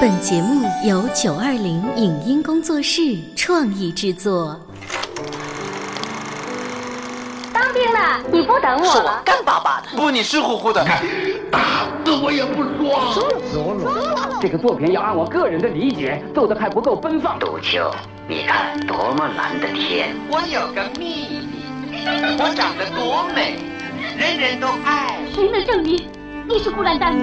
[0.00, 4.58] 本节目由九二零影音工作室创意制作。
[7.52, 9.22] 当兵了，你不等我是我了？
[9.24, 10.84] 干巴巴的，不，你湿乎乎的。
[11.50, 11.60] 打
[12.04, 14.38] 死我也不说。
[14.40, 17.38] 这个作品要按我个人的理解做的还不够奔放。
[17.38, 17.90] 杜秋，
[18.28, 20.16] 你看多么蓝的天！
[20.30, 21.46] 我有个秘
[21.86, 22.04] 密，
[22.38, 23.58] 我长得多美，
[24.16, 25.18] 人人都爱。
[25.34, 26.08] 谁能证明
[26.48, 27.22] 你是孤兰丹女？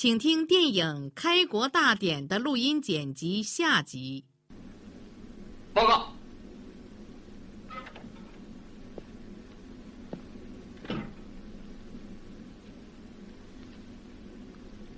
[0.00, 4.24] 请听电影《开国大典》的录音剪辑下集。
[5.74, 6.10] 报告。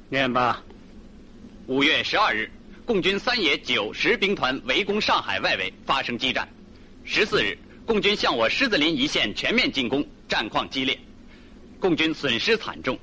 [0.08, 0.62] 念吧。
[1.66, 2.48] 五月十二日，
[2.86, 6.48] 共军三野九十兵团围攻上海外围，发生激战。
[7.02, 10.96] 十四日，共军向我狮子林一线全面进攻，战况激烈，
[11.80, 12.96] 共军损失惨重。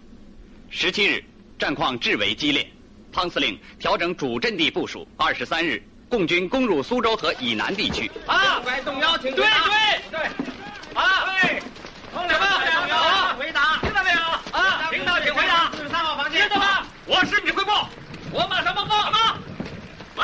[0.70, 1.22] 十七日，
[1.60, 2.66] 战况至为激烈，
[3.12, 5.06] 汤司令调整主阵地部署。
[5.18, 8.10] 二十三日，共军攻入苏州河以南地区。
[8.26, 10.22] 啊，该动摇，请对对对，
[10.94, 11.62] 啊，对，
[12.14, 14.20] 同志们，好，回答，听到没有？
[14.58, 15.70] 啊，领导请回答。
[15.72, 16.88] 四十三号房间，知道吗？
[17.06, 17.72] 我是指挥部，
[18.32, 18.96] 我马上报告。
[19.04, 19.38] 什么？
[20.16, 20.24] 喂，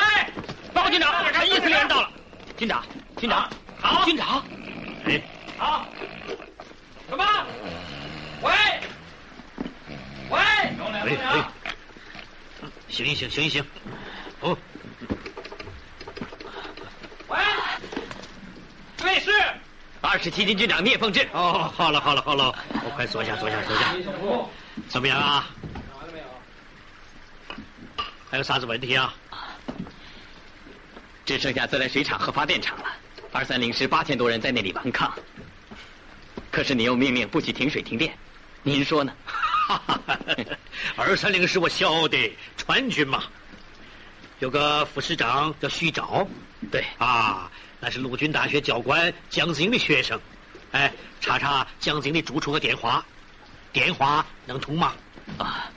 [0.73, 2.09] 报告军长，一司令到了。
[2.55, 2.81] 军长，
[3.17, 4.41] 军长，好，军长，
[5.05, 5.21] 哎，
[5.57, 5.85] 好，
[7.09, 7.25] 什么？
[8.41, 8.53] 喂，
[10.29, 10.39] 喂，
[11.03, 11.17] 喂喂，
[12.95, 13.61] 醒一醒，醒一醒，
[14.39, 14.57] 哦，
[17.27, 17.37] 喂，
[18.95, 19.31] 对是。
[19.99, 21.27] 二十七军军长聂凤智。
[21.33, 23.93] 哦，好了好了好了，我快坐下坐下坐下。
[24.87, 25.49] 怎么样啊？
[28.31, 29.13] 还有啥子问题啊？
[31.25, 32.85] 只剩下自来水厂和发电厂了。
[33.33, 35.13] 二三零师八千多人在那里顽抗，
[36.49, 38.17] 可是你又命令不许停水停电，
[38.63, 39.11] 您说呢？
[40.95, 43.23] 二三零师我晓得，川军嘛，
[44.39, 46.27] 有个副师长叫徐钊，
[46.71, 47.49] 对啊，
[47.79, 50.19] 那是陆军大学教官蒋经的学生。
[50.71, 53.05] 哎，查查蒋经的住处和电话，
[53.71, 54.93] 电话能通吗？
[55.37, 55.71] 啊，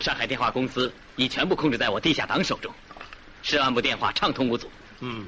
[0.00, 2.72] 上海电话公司已全部控制在我地下党手中，
[3.42, 4.70] 十万部电话畅通无阻。
[5.00, 5.26] 嗯，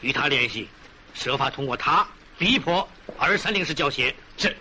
[0.00, 0.68] 与他联系，
[1.12, 2.06] 设法通过他
[2.38, 2.88] 逼迫
[3.18, 4.14] 二三零师交械。
[4.38, 4.56] 是。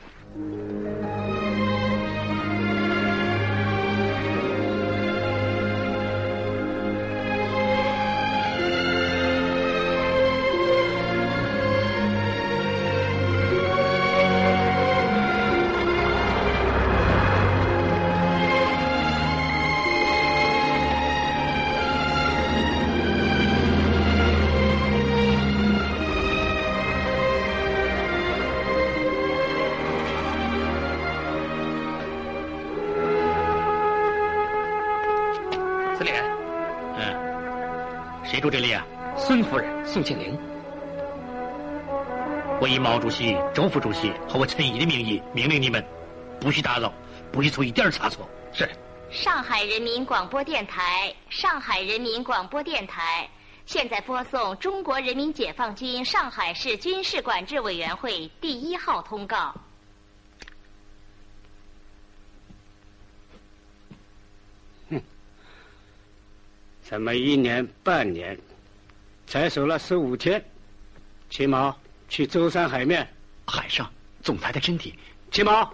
[38.49, 38.85] 这里啊？
[39.17, 40.37] 孙夫人宋庆龄。
[42.61, 45.85] 我以毛主席、周副主席和我陈毅的名义命令你们，
[46.39, 46.91] 不许打扰，
[47.31, 48.27] 不许出一点差错。
[48.51, 48.69] 是。
[49.09, 53.27] 上海人民广播电台，上海人民广播电台，
[53.65, 59.53] 现在播送中国人民解放军上海市军事管制委员会第一号通告。
[66.89, 68.35] 怎么一年半年，
[69.27, 70.43] 才守了十五天？
[71.29, 71.77] 秦毛
[72.07, 73.07] 去舟山海面，
[73.45, 73.87] 海上
[74.23, 74.95] 总裁的身体。
[75.29, 75.71] 秦毛。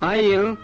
[0.00, 0.56] 阿英，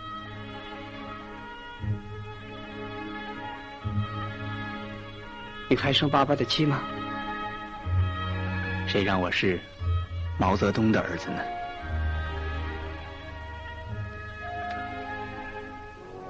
[5.69, 6.81] 你还生爸爸的气吗？
[8.87, 9.61] 谁让我是
[10.39, 11.43] 毛泽东的儿子呢？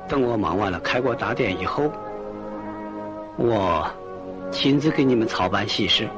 [0.09, 1.93] 等我忙完了开国大典以后，
[3.37, 3.89] 我
[4.51, 6.09] 亲自给你们操办喜事。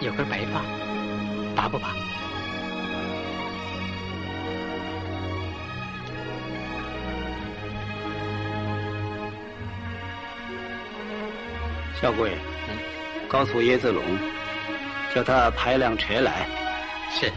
[0.00, 0.62] 有根白发，
[1.54, 1.88] 拔不拔？
[12.00, 12.32] 小鬼，
[13.28, 14.02] 告诉叶子龙，
[15.14, 16.46] 叫他派辆车来。
[17.10, 17.32] 是。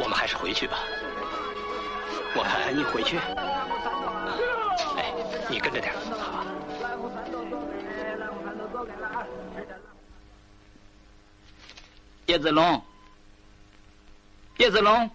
[0.00, 0.78] 我们还是回去吧。
[2.34, 3.18] 我看你回去。
[4.96, 5.12] 哎，
[5.50, 5.92] 你跟着点。
[12.26, 12.82] 叶子龙，
[14.58, 15.10] 叶子龙，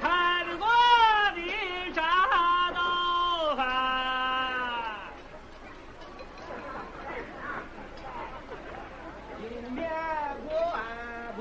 [0.00, 0.66] 看过
[1.36, 3.60] 的茶豆饭，
[9.38, 9.88] 今年
[10.48, 10.74] 过完
[11.36, 11.40] 不？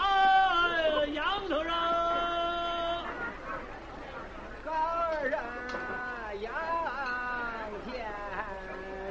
[0.00, 0.02] 啊，
[1.12, 1.70] 羊头肉，
[4.64, 6.52] 高儿啊，羊
[7.86, 7.90] 天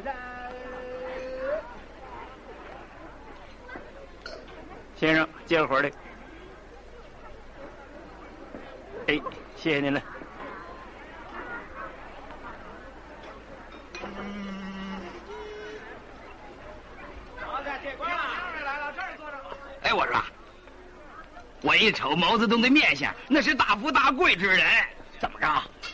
[0.03, 0.07] 人。
[4.99, 5.89] 先生，接个活的。
[9.07, 9.17] 哎，
[9.55, 10.01] 谢谢您了。
[19.83, 20.21] 哎，我说，
[21.61, 24.67] 我一瞅毛泽东的面相，那是大富大贵之人。
[25.17, 25.47] 怎么着？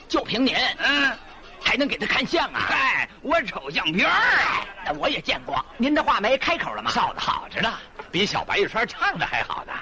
[0.07, 1.15] 就凭您，嗯，
[1.61, 2.65] 还能给他看相啊？
[2.67, 4.65] 嗨，我瞅相片儿啊。
[4.83, 5.63] 那我也见过。
[5.77, 6.89] 您的画眉开口了吗？
[6.89, 7.71] 烧的好着呢，
[8.15, 9.73] 比小白玉川唱的还好呢。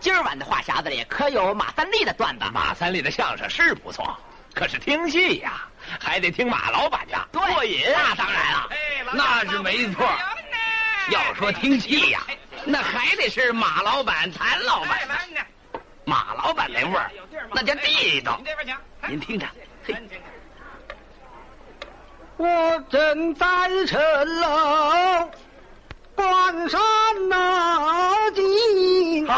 [0.00, 2.44] 今儿晚的话匣子里可有马三立的段子？
[2.52, 4.18] 马三立的相声是不错，
[4.52, 5.68] 可是听戏呀，
[6.00, 7.82] 还得听马老板的，过瘾。
[7.94, 8.68] 那当然了，
[9.12, 10.04] 那是没错。
[11.12, 12.26] 要说听戏呀，
[12.64, 14.98] 那还得是马老板、谭老板。
[16.04, 17.08] 马老板那味儿，
[17.52, 18.40] 那叫地道。
[19.06, 19.46] 您听着，
[19.86, 19.94] 嘿。
[22.36, 23.46] 我正在
[23.86, 24.00] 城
[24.40, 25.30] 楼
[26.16, 26.80] 关山
[27.28, 29.28] 那进。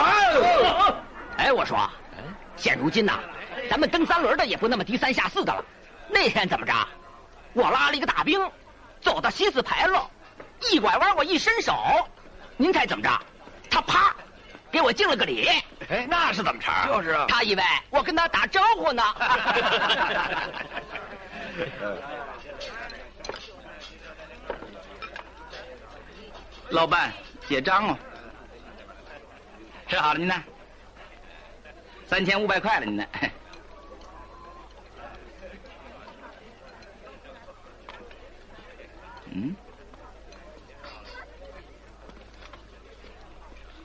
[1.36, 1.90] 哎，我说，
[2.56, 3.18] 现如今呐，
[3.68, 5.64] 咱们蹬三轮的也不那么低三下四的了。
[6.08, 6.72] 那天怎么着？
[7.52, 8.40] 我拉了一个大兵，
[9.00, 10.08] 走到西四牌楼，
[10.70, 11.74] 一拐弯，我一伸手，
[12.56, 13.10] 您猜怎么着？
[13.70, 14.14] 他啪，
[14.70, 15.48] 给我敬了个礼。
[15.88, 16.86] 哎，那是怎么茬？
[16.86, 17.26] 就是啊。
[17.28, 19.02] 他以为我跟他打招呼呢。
[26.70, 27.12] 老板，
[27.48, 27.98] 结账哦。
[29.88, 30.34] 吃好了，您呢？
[32.06, 33.06] 三千五百块了，您呢？
[39.30, 39.56] 嗯。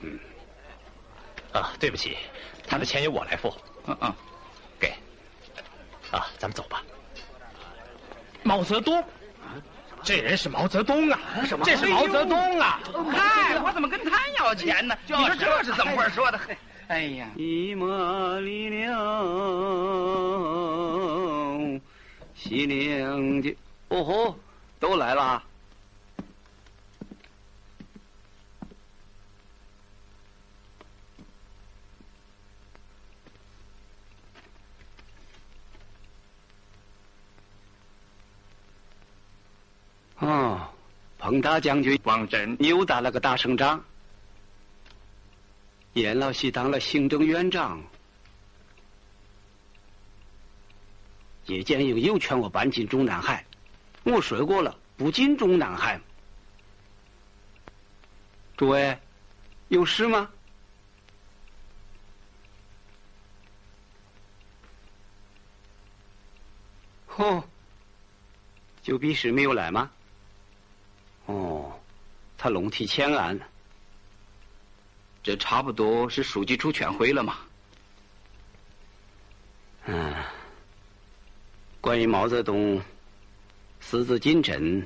[0.00, 0.20] 嗯。
[1.52, 2.18] 啊，对不起，
[2.68, 3.54] 他的钱由我来付。
[3.86, 4.14] 嗯嗯，
[4.78, 4.94] 给。
[6.10, 6.82] 啊，咱们走吧。
[8.42, 9.02] 毛泽东，
[10.04, 11.18] 这人是毛泽东啊！
[11.46, 12.78] 什么这是毛泽东啊！
[13.10, 14.94] 嗨，我怎么跟他要钱呢？
[15.06, 16.38] 你说这是怎么话说的？
[16.88, 17.86] 哎呀，一马
[18.40, 18.94] 离了
[22.34, 23.56] 西凉的，
[23.88, 24.36] 哦吼，
[24.78, 25.42] 都来了。
[40.24, 40.72] 啊，
[41.18, 43.84] 彭大将军王震又打了个大胜仗，
[45.92, 47.82] 严老西当了行政院长，
[51.46, 53.44] 叶剑英又劝我搬进中南海，
[54.02, 56.00] 我说过了，不进中南海。
[58.56, 58.98] 诸位，
[59.68, 60.30] 有事吗？
[67.16, 67.44] 哦，
[68.82, 69.90] 九比是没有来吗？
[72.44, 73.40] 他龙体欠安，
[75.22, 77.38] 这差不多是书记出全会了嘛？
[79.86, 80.14] 嗯，
[81.80, 82.82] 关于毛泽东
[83.80, 84.84] 私自进城、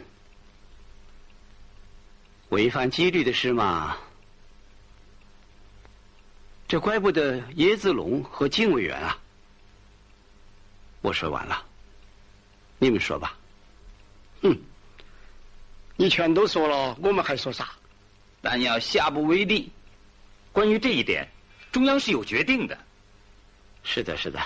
[2.51, 3.97] 违反纪律的事嘛，
[6.69, 9.19] 这怪不得叶子龙和警委员啊。
[11.01, 11.67] 我说完了，
[12.79, 13.37] 你们说吧。
[14.43, 14.57] 嗯。
[16.01, 17.71] 你全都说了，我们还说啥？
[18.41, 19.69] 但要下不为例。
[20.53, 21.27] 关于这一点，
[21.73, 22.79] 中央是有决定的。
[23.83, 24.41] 是的，是的。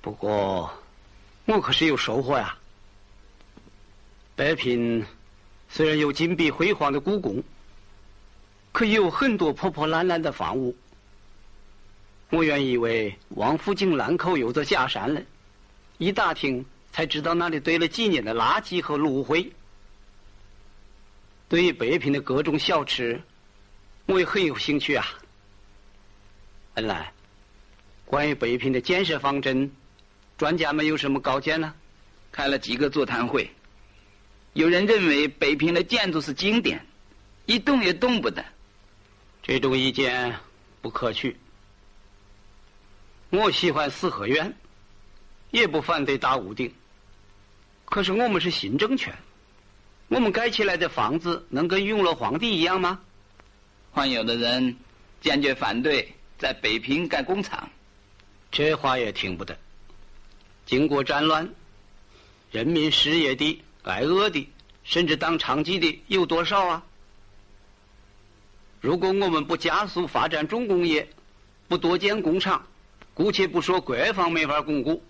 [0.00, 0.72] 不过，
[1.44, 2.56] 我可是有收获呀。
[4.34, 5.04] 北平
[5.68, 7.44] 虽然有金碧辉煌的故宫，
[8.72, 10.74] 可也有很多破破烂烂的房屋。
[12.30, 15.20] 我原以为王府井南口有座假山呢，
[15.98, 19.52] 一打听才知道那里堆了几年的垃圾和炉灰。
[21.50, 23.20] 对于北平的各种小吃，
[24.06, 25.04] 我也很有兴趣啊。
[26.74, 27.12] 恩来，
[28.04, 29.68] 关于北平的建设方针，
[30.38, 31.74] 专家们有什么高见呢？
[32.30, 33.50] 开了几个座谈会，
[34.52, 36.86] 有人认为北平的建筑是经典，
[37.46, 38.44] 一动也动不得。
[39.42, 40.32] 这种意见
[40.80, 41.36] 不可取。
[43.30, 44.56] 我喜欢四合院，
[45.50, 46.72] 也不反对大屋顶。
[47.86, 49.12] 可是我们是新政权。
[50.10, 53.00] 我们盖起来的房子能跟永乐皇帝一样吗？
[53.92, 54.76] 还有的人
[55.20, 57.70] 坚决反对在北平盖工厂，
[58.50, 59.56] 这话也听不得。
[60.66, 61.48] 经过战乱，
[62.50, 64.48] 人民失业的、挨饿的，
[64.82, 66.84] 甚至当娼妓的有多少啊？
[68.80, 71.08] 如果我们不加速发展重工业，
[71.68, 72.66] 不多建工厂，
[73.14, 75.04] 姑且不说国防没法巩固，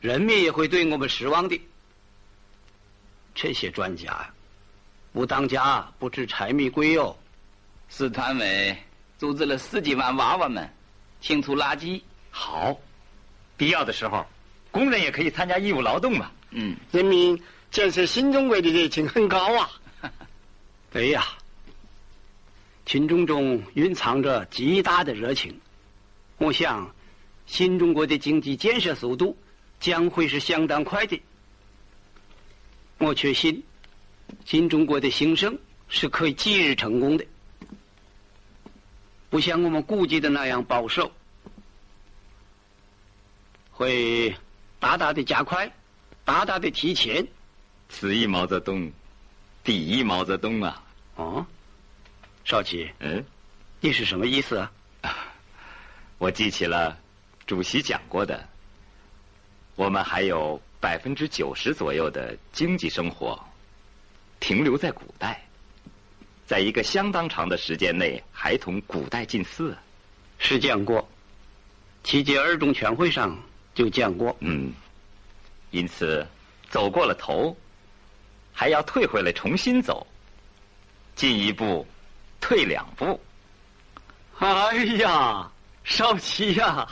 [0.00, 1.60] 人民也会对我们失望的。
[3.34, 4.30] 这些专家呀，
[5.12, 7.16] 不当家不知柴米贵哟。
[7.88, 8.76] 市团委
[9.18, 10.68] 组织了十几万娃娃们
[11.20, 12.76] 清除垃圾，好，
[13.56, 14.26] 必要的时候，
[14.70, 16.30] 工人也可以参加义务劳动嘛。
[16.50, 19.70] 嗯，人民建设新中国的热情很高啊。
[20.92, 21.24] 哎呀，
[22.84, 25.60] 群众中蕴藏着极大的热情。
[26.38, 26.94] 我想，
[27.46, 29.36] 新中国的经济建设速度
[29.80, 31.22] 将会是相当快的。
[33.02, 33.64] 我确信，
[34.44, 37.26] 新中国的兴盛是可以即日成功的，
[39.28, 41.10] 不像我们估计的那样保守，
[43.72, 44.36] 会
[44.78, 45.72] 大大的加快，
[46.24, 47.26] 大大的提前。
[47.88, 48.92] 此一毛泽东，
[49.64, 50.84] 第一毛泽东啊！
[51.16, 51.44] 哦，
[52.44, 53.24] 少奇，嗯，
[53.80, 54.72] 你是什么意思啊？
[56.18, 56.96] 我记起了
[57.48, 58.48] 主席讲过的，
[59.74, 60.62] 我们还有。
[60.82, 63.38] 百分之九十左右的经济生活
[64.40, 65.40] 停留在古代，
[66.44, 69.78] 在一个相当长的时间内还同古代近似。
[70.38, 71.08] 是讲过，
[72.02, 73.40] 七届二中全会上
[73.76, 74.36] 就讲过。
[74.40, 74.72] 嗯，
[75.70, 76.26] 因此
[76.68, 77.56] 走过了头，
[78.52, 80.04] 还要退回来重新走，
[81.14, 81.86] 进一步，
[82.40, 83.20] 退两步。
[84.40, 85.48] 哎呀，
[85.84, 86.88] 少奇呀，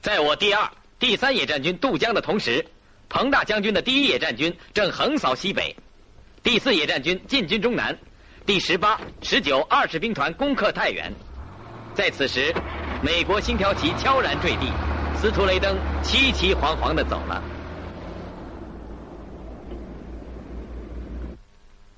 [0.00, 0.72] 在我第二。
[1.04, 2.64] 第三野战军渡江的同时，
[3.10, 5.76] 彭大将军的第一野战军正横扫西北，
[6.42, 7.94] 第四野战军进军中南，
[8.46, 11.12] 第十八、十九、二十兵团攻克太原。
[11.92, 12.54] 在此时，
[13.02, 14.72] 美国星条旗悄然坠地，
[15.20, 17.44] 司徒雷登凄凄惶惶的走了。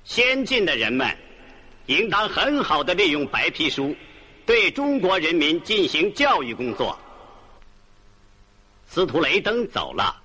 [0.03, 1.07] 先进的人们，
[1.85, 3.95] 应当很好的利用白皮书，
[4.45, 6.99] 对中国人民进行教育工作。
[8.87, 10.15] 司徒雷登走了，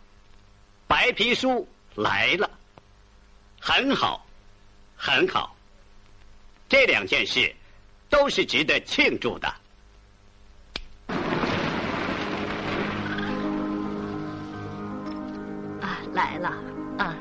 [0.87, 2.49] 白皮书来了，
[3.61, 4.25] 很好，
[4.97, 5.54] 很好。
[6.69, 7.54] 这两件事
[8.09, 9.49] 都是值得庆祝的。
[15.83, 16.49] 啊，来了，
[16.97, 17.14] 啊，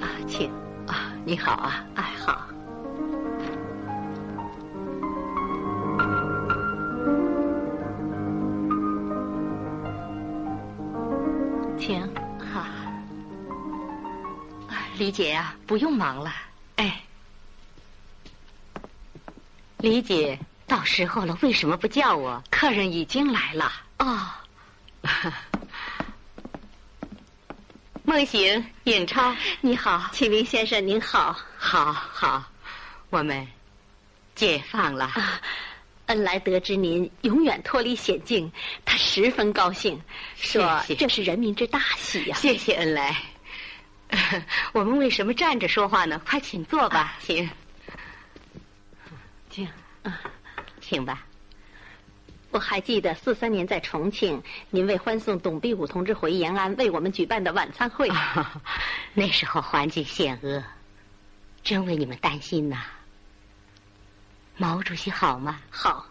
[0.00, 0.50] 啊，请，
[0.86, 2.45] 啊，你好啊，哎，好。
[11.86, 12.02] 请，
[12.52, 12.66] 好。
[14.98, 16.34] 李姐呀，不用忙了。
[16.74, 17.00] 哎，
[19.78, 22.42] 李姐，到时候了，为什么不叫我？
[22.50, 23.72] 客人已经来了。
[23.98, 24.28] 哦。
[28.02, 32.42] 梦醒，尹超，你好，启明先生您好，好好，
[33.10, 33.46] 我们
[34.34, 35.12] 解放了。
[36.06, 38.50] 恩来得知您永远脱离险境，
[38.84, 40.00] 他十分高兴，
[40.36, 42.36] 说这是人民之大喜呀。
[42.36, 43.16] 谢谢恩来。
[44.72, 46.20] 我们为什么站着说话呢？
[46.24, 47.50] 快请坐吧，请，
[49.50, 49.68] 请
[50.04, 50.20] 啊，
[50.80, 51.26] 请吧。
[52.52, 58.08] 我还记得四三年在重庆，您为欢送董必武同志回延安，为我们举办的晚餐会。
[59.12, 60.62] 那时候环境险恶，
[61.64, 62.84] 真为你们担心呐。
[64.56, 65.60] 毛主席好吗？
[65.70, 66.06] 好。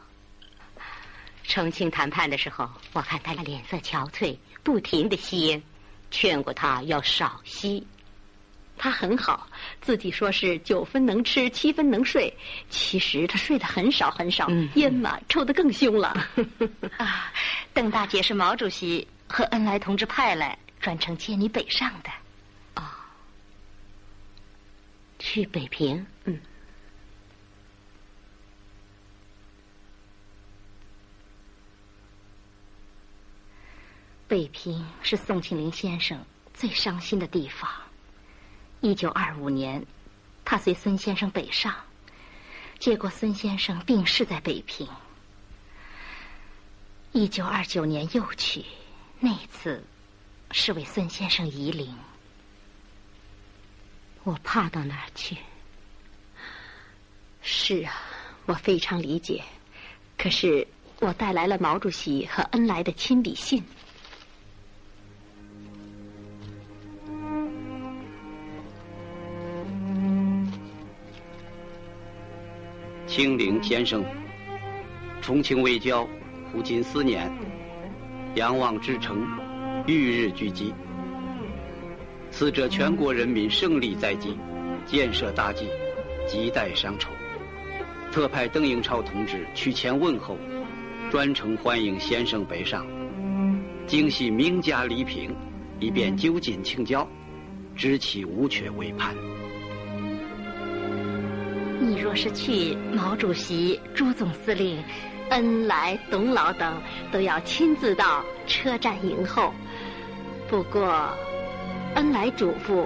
[1.48, 5.62] 重庆谈判的时候，我看他脸色憔悴，不停的吸烟，
[6.10, 7.86] 劝过他要少吸。
[8.78, 9.48] 他很好，
[9.80, 12.36] 自己说是九分能吃，七分能睡，
[12.70, 16.10] 其实他睡得很少很少，烟嘛抽得更凶了。
[16.98, 17.32] 啊，
[17.74, 22.10] 邓大姐是毛主席和恩来同志派来专程接你北上的。
[22.76, 22.84] 哦，
[25.20, 26.06] 去北平？
[26.26, 26.40] 嗯。
[34.36, 37.72] 北平是宋庆龄先生最伤心的地方。
[38.82, 39.86] 一九二五年，
[40.44, 41.74] 他随孙先生北上，
[42.78, 44.86] 结果孙先生病逝在北平。
[47.14, 48.66] 一九二九年又去，
[49.22, 49.82] 那次
[50.52, 51.98] 是为孙先生移灵。
[54.26, 55.38] 我怕到哪儿去？
[57.42, 57.94] 是啊，
[58.48, 59.42] 我非常理解。
[60.18, 60.68] 可是
[61.00, 63.64] 我带来了毛主席和恩来的亲笔信。
[73.16, 74.04] 清陵先生，
[75.22, 76.06] 重庆未交，
[76.52, 77.32] 忽近思念，
[78.36, 79.26] 仰望之城，
[79.88, 80.74] 欲日俱击。
[82.30, 84.38] 此者全国人民胜利在即，
[84.86, 85.66] 建设大计，
[86.28, 87.10] 亟待商筹。
[88.12, 90.38] 特派邓颖超同志去前问候，
[91.10, 92.86] 专程欢迎先生北上，
[93.88, 95.34] 精系名家礼品，
[95.80, 97.08] 以便就近请教，
[97.78, 99.16] 知其无缺未判。
[102.06, 104.78] 若是去，毛主席、朱总司令、
[105.32, 106.80] 恩来、董老等
[107.12, 109.52] 都要亲自到车站迎候。
[110.48, 111.10] 不过，
[111.96, 112.86] 恩来嘱咐，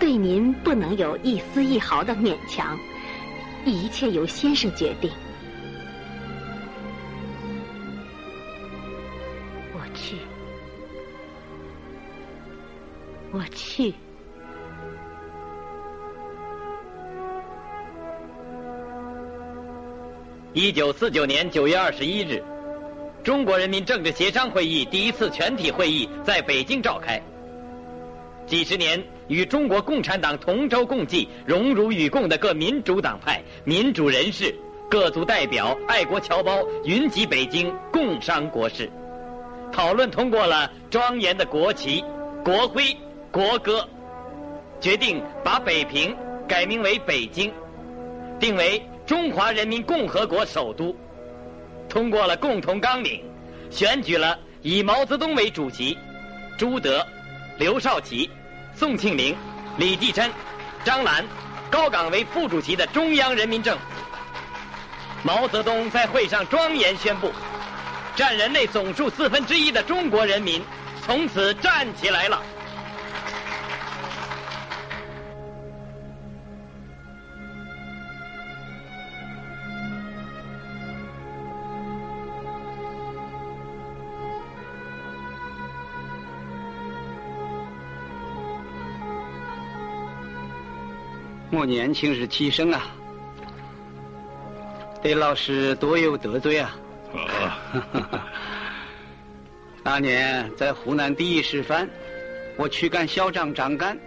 [0.00, 2.78] 对您不能有一丝一毫的勉强，
[3.66, 5.10] 一切由先生决定。
[9.74, 10.16] 我去，
[13.30, 13.92] 我去。
[20.60, 22.42] 一九四九年九月二十一日，
[23.22, 27.22] 中国人民政治协商会议第一次全体会议在北京召开。
[28.44, 34.52] 几十年与中国共产党同舟共济、荣辱与共的各民主党派、民主人士、
[34.90, 38.90] 各族代表、爱国侨胞云集北京，共商国事，
[39.70, 42.02] 讨论通过了庄严的国旗、
[42.44, 42.96] 国徽、
[43.30, 43.88] 国歌，
[44.80, 46.16] 决定把北平
[46.48, 47.52] 改名为北京，
[48.40, 48.82] 定为。
[49.08, 50.94] 中华人民共和国首都
[51.88, 53.24] 通过了共同纲领，
[53.70, 55.96] 选举了以毛泽东为主席，
[56.58, 57.02] 朱德、
[57.56, 58.30] 刘少奇、
[58.74, 59.34] 宋庆龄、
[59.78, 60.30] 李济深、
[60.84, 61.24] 张澜、
[61.70, 63.84] 高岗为副主席的中央人民政府。
[65.22, 67.32] 毛泽东在会上庄严宣布：
[68.14, 70.60] 占人类总数四分之一的中国人民
[71.00, 72.42] 从此站起来了。
[91.58, 92.86] 我年轻时气盛啊，
[95.02, 96.76] 对老师多有得罪啊。
[97.12, 98.20] 哦
[99.82, 101.88] 那年在湖南第一师范，
[102.56, 103.98] 我去干校长张干，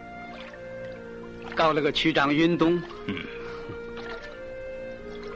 [1.54, 2.82] 搞了个区长运动。
[3.08, 3.16] 嗯。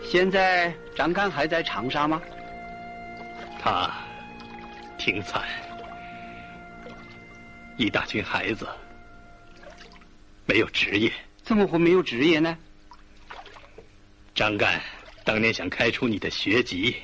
[0.01, 2.21] 现在张干还在长沙吗？
[3.61, 3.91] 他
[4.97, 5.41] 挺惨，
[7.75, 8.65] 一大群孩子
[10.45, 11.11] 没有职业。
[11.45, 12.57] 怎么会没有职业呢？
[14.33, 14.81] 张干
[15.23, 16.95] 当年想开除你的学籍，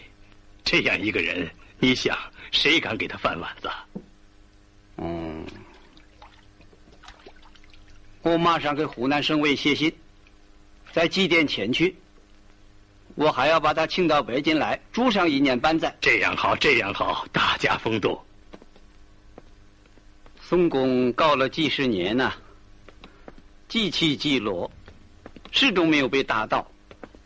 [0.63, 1.49] 这样一个人，
[1.79, 2.17] 你想
[2.51, 3.69] 谁敢给他饭碗子？
[4.97, 5.45] 嗯，
[8.23, 9.95] 我马上给湖南省委写信，
[10.91, 11.95] 再寄点前去。
[13.15, 15.95] 我还要把他请到北京来，住上一年半载。
[16.01, 18.19] 这样好，这样好，大家风度。
[20.41, 22.33] 宋公告了几十年呐，
[23.71, 24.69] 几起几落，
[25.49, 26.69] 始终没有被打倒，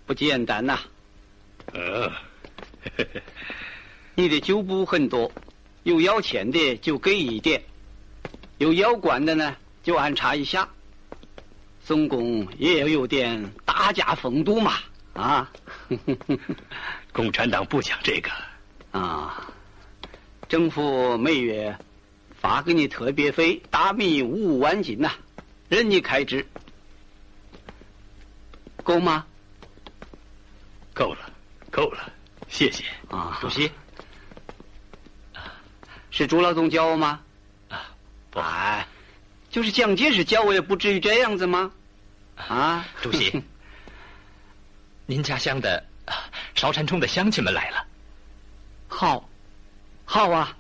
[0.05, 0.79] 不简单呐。
[1.73, 2.12] 呃，
[4.13, 5.31] 你的旧部很多，
[5.81, 7.63] 有要钱的就给一点，
[8.60, 10.69] 有要官的呢就安插一下。
[11.84, 14.73] 宋公也要有点大家风度嘛，
[15.13, 15.51] 啊！
[17.12, 18.29] 共产党不讲这个
[18.91, 19.51] 啊，
[20.47, 21.75] 政府每月
[22.39, 25.12] 发给你特别费大米五万斤呐，
[25.69, 26.45] 任你开支，
[28.84, 29.25] 够吗？
[30.93, 31.32] 够了，
[31.71, 32.12] 够了，
[32.47, 33.71] 谢谢啊，主席。
[36.12, 37.19] 是朱老总教我吗？
[37.69, 37.91] 啊，
[38.32, 38.88] 不，哎。
[39.49, 41.71] 就是蒋介石教我也不至于这样子吗？
[42.36, 43.43] 啊，主席，
[45.08, 45.86] 您家乡的
[46.54, 47.86] 韶山冲的乡亲们来了。
[48.88, 49.30] 好，
[50.06, 50.56] 好啊，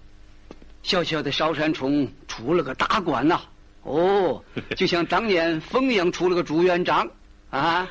[0.81, 3.41] 小小的韶山冲出了个大官呐。
[3.85, 4.43] 哦，
[4.75, 7.07] 就像当年凤阳出了个朱元璋
[7.51, 7.87] 啊。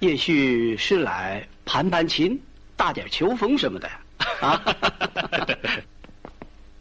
[0.00, 2.42] 也许是来攀攀亲、
[2.76, 3.88] 打点秋风什么的
[4.40, 4.60] 啊。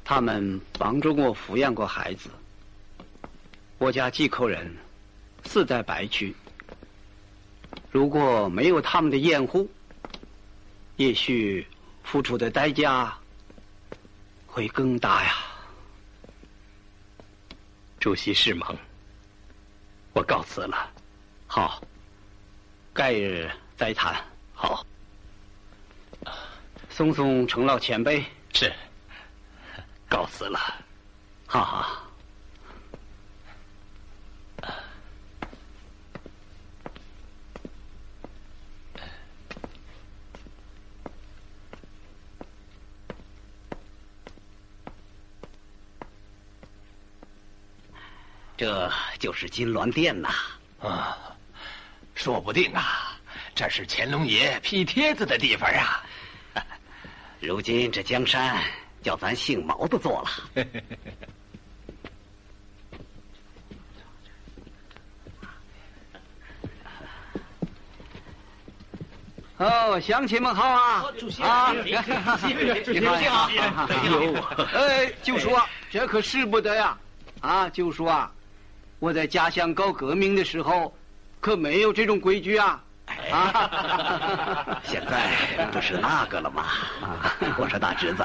[0.03, 2.31] 他们帮助我抚养过孩子，
[3.77, 4.75] 我家几口人
[5.43, 6.35] 死在白区。
[7.91, 9.69] 如果没有他们的掩护，
[10.95, 11.67] 也许
[12.03, 13.15] 付出的代价
[14.47, 15.35] 会更大呀。
[18.01, 18.75] 主席事忙，
[20.13, 20.89] 我告辞了。
[21.45, 21.79] 好，
[22.91, 24.15] 改日再谈。
[24.55, 24.83] 好，
[26.89, 28.73] 松松承老前辈是。
[30.09, 30.57] 告辞了，
[31.45, 32.10] 哈哈。
[48.61, 50.29] 这就是金銮殿呐！
[50.83, 51.17] 啊，
[52.13, 53.17] 说不定啊，
[53.55, 56.05] 这是乾隆爷批帖子的地方啊。
[57.41, 58.55] 如今这江山。
[59.01, 60.29] 叫咱姓毛的做了。
[69.57, 71.05] 哦，乡亲们好啊！
[71.17, 73.49] 主席啊，主席，主席好，
[74.05, 74.35] 有
[74.75, 76.95] 哎，就说这可使不得呀！
[77.41, 78.31] 啊，就说啊，
[79.01, 80.95] 我在家乡搞革命的时候，
[81.39, 82.83] 可没有这种规矩啊！
[83.31, 86.67] 啊，现在不是那个了吗？
[87.57, 88.23] 我说大侄子。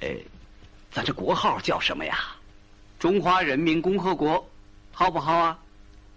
[0.00, 0.16] 哎，
[0.90, 2.18] 咱这国号叫什么呀？
[2.98, 4.50] 中华人民共和国，
[4.92, 5.58] 好不好啊？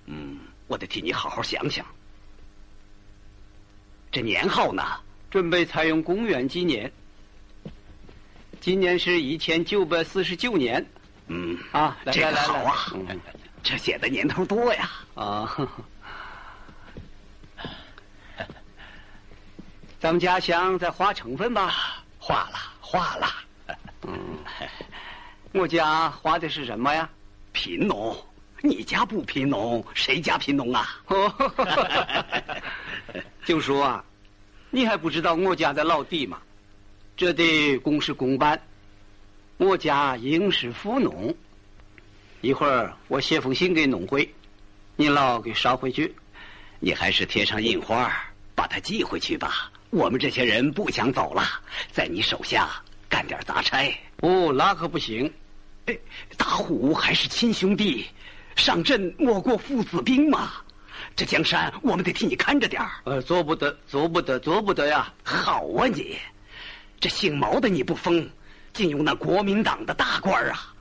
[0.06, 1.86] 嗯，我得替你好好想想。
[4.10, 4.82] 这年号呢？
[5.30, 6.90] 准备采用公元纪年。
[8.62, 10.90] 今年是一千九百四十九年。
[11.30, 12.88] 嗯啊，这个好啊，
[13.64, 14.90] 这写的年头多呀。
[15.14, 15.70] 啊，
[20.00, 22.04] 咱们家乡在花成分吧。
[22.18, 23.28] 画了，画了。
[24.08, 24.38] 嗯，
[25.54, 27.10] 我家花的是什么呀？
[27.52, 28.18] 贫农。
[28.62, 31.00] 你家不贫农，谁家贫农啊？
[33.46, 34.04] 就说啊，
[34.70, 36.40] 你还不知道我家的老弟吗？
[37.16, 38.62] 这得公事公办。
[39.60, 41.36] 我家应是富农。
[42.40, 44.34] 一会儿我写封信给农会，
[44.96, 46.16] 你老给捎回去。
[46.80, 48.10] 你还是贴上印花，
[48.56, 49.70] 把它寄回去吧。
[49.90, 51.44] 我们这些人不想走了，
[51.92, 52.70] 在你手下
[53.10, 53.94] 干点杂差。
[54.22, 55.30] 哦，那可不行。
[55.88, 55.98] 哎，
[56.38, 58.06] 大虎还是亲兄弟，
[58.56, 60.54] 上阵莫过父子兵嘛。
[61.18, 62.92] 这江山我们得替你看着点儿。
[63.04, 65.14] 呃，做不得，做不得，做不得呀！
[65.22, 66.18] 好啊你，
[67.02, 68.30] 这姓毛的你不封，
[68.80, 70.74] 竟用那国民党的大官啊！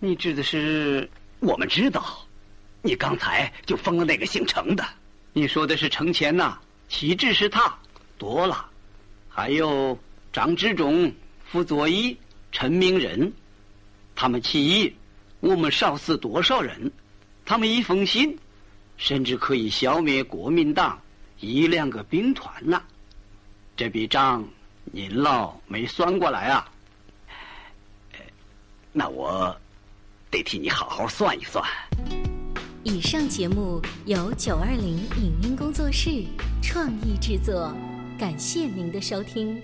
[0.00, 1.08] 你指的是？
[1.40, 2.26] 我们知道，
[2.82, 4.84] 你刚才就封了那个姓程的。
[5.32, 6.58] 你说的是程潜呐？
[6.90, 7.74] 岂止是他？
[8.18, 8.68] 多了，
[9.30, 9.98] 还有
[10.30, 11.10] 张之忠、
[11.46, 12.14] 傅作义、
[12.52, 13.32] 陈明仁，
[14.14, 14.94] 他们起义，
[15.40, 16.92] 我们少死多少人？
[17.46, 18.38] 他们一封信，
[18.98, 21.00] 甚至可以消灭国民党
[21.40, 22.82] 一两个兵团呐！
[23.74, 24.46] 这笔账
[24.84, 26.70] 您老没算过来啊？
[28.92, 29.54] 那我
[30.30, 31.64] 得替你好好算一算。
[32.84, 36.24] 以上节目由九二零影音工作室
[36.62, 37.74] 创意制作。
[38.18, 39.62] 感谢您的收听。